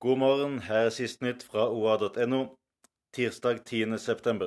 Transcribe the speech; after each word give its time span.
God 0.00 0.16
morgen, 0.16 0.52
her 0.64 0.86
er 0.86 0.92
sist 0.96 1.18
nytt 1.20 1.42
fra 1.44 1.66
oa.no, 1.68 2.38
tirsdag 3.12 3.58
10.9. 3.68 4.46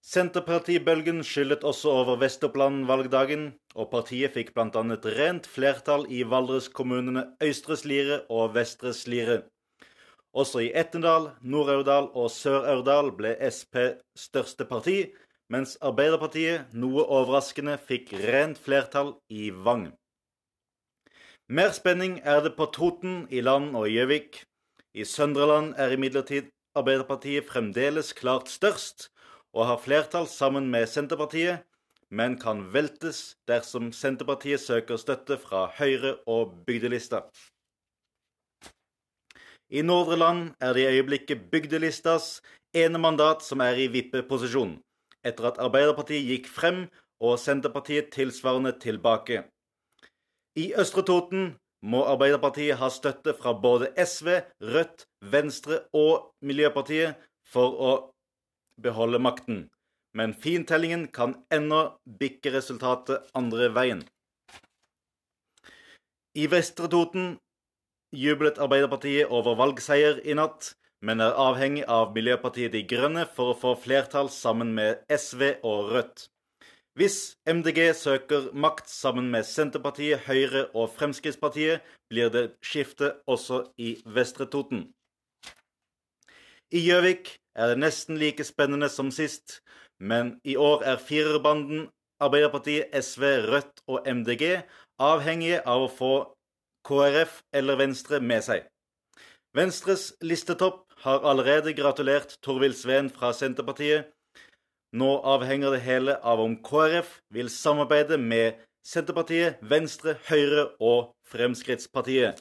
Senterpartibølgen 0.00 1.18
skyllet 1.28 1.66
også 1.70 1.92
over 1.92 2.16
Vest-Oppland-valgdagen, 2.22 3.42
og 3.76 3.90
partiet 3.92 4.32
fikk 4.32 4.54
bl.a. 4.56 4.84
rent 5.18 5.50
flertall 5.56 6.06
i 6.08 6.22
Valdres-kommunene 6.24 7.26
Øystre 7.44 7.76
Slidre 7.76 8.22
og 8.32 8.54
Vestre 8.54 8.94
Slidre. 8.96 9.42
Også 10.32 10.64
i 10.64 10.72
Etnedal, 10.72 11.34
Nord-Aurdal 11.44 12.08
og 12.16 12.32
Sør-Aurdal 12.32 13.12
ble 13.20 13.36
Sp 13.52 14.00
største 14.16 14.64
parti, 14.72 14.96
mens 15.52 15.76
Arbeiderpartiet, 15.84 16.72
noe 16.72 17.04
overraskende, 17.04 17.76
fikk 17.76 18.16
rent 18.24 18.56
flertall 18.56 19.18
i 19.28 19.50
Vang. 19.52 19.90
Mer 21.48 21.70
spenning 21.70 22.16
er 22.26 22.40
det 22.42 22.56
på 22.58 22.66
Toten, 22.74 23.28
i 23.30 23.38
Land 23.38 23.76
og 23.78 23.84
Gjøvik. 23.86 24.40
I 24.98 25.04
Søndre 25.06 25.46
Land 25.46 25.76
er 25.78 25.94
imidlertid 25.94 26.48
Arbeiderpartiet 26.74 27.46
fremdeles 27.46 28.10
klart 28.18 28.50
størst, 28.50 29.12
og 29.54 29.68
har 29.68 29.78
flertall 29.78 30.26
sammen 30.26 30.66
med 30.74 30.88
Senterpartiet, 30.90 31.62
men 32.10 32.34
kan 32.42 32.64
veltes 32.74 33.36
dersom 33.46 33.92
Senterpartiet 33.94 34.60
søker 34.60 34.98
støtte 34.98 35.38
fra 35.38 35.70
Høyre 35.78 36.16
og 36.26 36.66
bygdelista. 36.66 37.22
I 39.70 39.86
Nordre 39.86 40.18
Land 40.18 40.44
er 40.58 40.74
det 40.74 40.82
i 40.82 40.98
øyeblikket 40.98 41.46
bygdelistas 41.54 42.40
ene 42.74 42.98
mandat 42.98 43.46
som 43.46 43.62
er 43.62 43.78
i 43.78 43.86
vippeposisjon, 43.86 44.80
etter 45.22 45.52
at 45.54 45.62
Arbeiderpartiet 45.62 46.26
gikk 46.26 46.50
frem 46.50 46.88
og 47.22 47.38
Senterpartiet 47.38 48.10
tilsvarende 48.10 48.74
tilbake. 48.82 49.46
I 50.56 50.70
Østre 50.80 51.02
Toten 51.04 51.50
må 51.84 51.98
Arbeiderpartiet 52.08 52.78
ha 52.80 52.88
støtte 52.88 53.34
fra 53.36 53.52
både 53.60 53.90
SV, 54.00 54.30
Rødt, 54.64 55.04
Venstre 55.20 55.82
og 55.92 56.30
Miljøpartiet 56.40 57.18
for 57.52 57.76
å 57.76 57.90
beholde 58.82 59.20
makten, 59.20 59.66
men 60.16 60.32
fintellingen 60.32 61.06
kan 61.12 61.34
ennå 61.52 61.82
bikke 62.22 62.54
resultatet 62.54 63.28
andre 63.36 63.68
veien. 63.76 64.00
I 66.36 66.48
Vestre 66.52 66.88
Toten 66.92 67.34
jublet 68.16 68.56
Arbeiderpartiet 68.60 69.28
over 69.28 69.58
valgseier 69.60 70.22
i 70.24 70.36
natt, 70.40 70.72
men 71.04 71.20
er 71.20 71.36
avhengig 71.36 71.84
av 71.84 72.16
Miljøpartiet 72.16 72.72
De 72.72 72.80
Grønne 72.88 73.26
for 73.36 73.52
å 73.52 73.58
få 73.60 73.74
flertall 73.84 74.32
sammen 74.32 74.72
med 74.76 75.04
SV 75.12 75.58
og 75.60 75.92
Rødt. 75.92 76.26
Hvis 76.96 77.36
MDG 77.44 77.94
søker 77.94 78.46
makt 78.56 78.88
sammen 78.88 79.26
med 79.30 79.44
Senterpartiet, 79.44 80.22
Høyre 80.24 80.62
og 80.72 80.94
Fremskrittspartiet, 80.96 81.82
blir 82.08 82.30
det 82.32 82.44
skifte 82.64 83.10
også 83.28 83.66
i 83.76 83.98
Vestre 84.16 84.46
Toten. 84.48 84.86
I 86.72 86.80
Gjøvik 86.86 87.34
er 87.52 87.74
det 87.74 87.82
nesten 87.82 88.16
like 88.16 88.44
spennende 88.48 88.88
som 88.88 89.10
sist, 89.12 89.60
men 90.00 90.38
i 90.44 90.56
år 90.56 90.86
er 90.88 90.96
firerbanden 90.96 91.90
Arbeiderpartiet, 92.16 92.88
SV, 93.04 93.28
Rødt 93.44 93.84
og 93.92 94.08
MDG 94.08 94.62
avhengige 94.96 95.60
av 95.68 95.84
å 95.84 95.92
få 95.92 96.14
KrF 96.88 97.42
eller 97.52 97.76
Venstre 97.76 98.22
med 98.24 98.40
seg. 98.48 98.64
Venstres 99.52 100.14
listetopp 100.24 100.86
har 101.04 101.28
allerede 101.28 101.76
gratulert 101.76 102.38
Torvild 102.40 102.80
Sveen 102.80 103.12
fra 103.12 103.36
Senterpartiet. 103.36 104.15
Nå 104.92 105.08
avhenger 105.26 105.74
det 105.74 105.82
hele 105.82 106.14
av 106.22 106.40
om 106.40 106.54
KrF 106.62 107.18
vil 107.34 107.50
samarbeide 107.50 108.18
med 108.18 108.60
Senterpartiet, 108.86 109.58
Venstre, 109.62 110.14
Høyre 110.28 110.68
og 110.78 111.16
Fremskrittspartiet. 111.26 112.38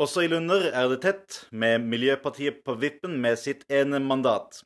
Også 0.00 0.24
i 0.24 0.30
Lunder 0.32 0.70
er 0.72 0.88
det 0.88 1.02
tett, 1.04 1.42
med 1.52 1.84
Miljøpartiet 1.84 2.62
på 2.64 2.78
vippen 2.80 3.18
med 3.20 3.36
sitt 3.36 3.66
ene 3.68 4.00
mandat. 4.00 4.62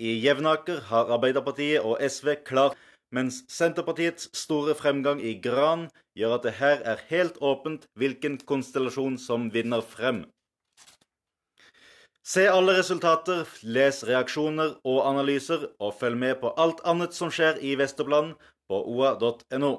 I 0.00 0.16
Jevnaker 0.24 0.80
har 0.88 1.12
Arbeiderpartiet 1.18 1.84
og 1.84 2.00
SV 2.00 2.38
klart 2.48 2.78
mens 3.14 3.42
Senterpartiets 3.52 4.30
store 4.34 4.74
fremgang 4.74 5.20
i 5.22 5.36
Gran 5.44 5.84
gjør 6.18 6.38
at 6.38 6.46
det 6.48 6.54
her 6.58 6.80
er 6.94 7.04
helt 7.10 7.36
åpent 7.44 7.84
hvilken 8.00 8.40
konstellasjon 8.48 9.20
som 9.20 9.50
vinner 9.54 9.84
frem. 9.86 10.24
Se 12.24 12.46
alle 12.48 12.72
resultater, 12.78 13.44
les 13.68 13.98
reaksjoner 14.08 14.78
og 14.88 15.00
analyser, 15.04 15.66
og 15.76 15.92
følg 16.00 16.16
med 16.22 16.38
på 16.40 16.54
alt 16.56 16.78
annet 16.88 17.12
som 17.12 17.28
skjer 17.28 17.58
i 17.60 17.74
Vesterplan 17.76 18.30
på 18.70 18.78
oa.no. 18.94 19.72